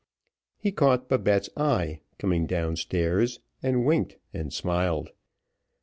He 0.57 0.71
caught 0.71 1.07
Babette's 1.09 1.51
eye, 1.55 2.01
coming 2.17 2.47
down 2.47 2.75
stairs, 2.75 3.39
and 3.61 3.85
winked 3.85 4.17
and 4.33 4.51
smiled. 4.51 5.11